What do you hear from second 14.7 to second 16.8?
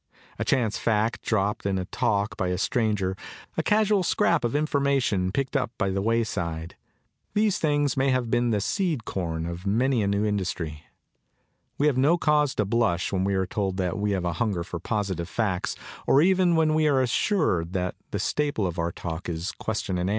positive facts or even when